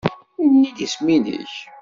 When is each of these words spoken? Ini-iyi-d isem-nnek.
Ini-iyi-d 0.43 0.77
isem-nnek. 0.85 1.53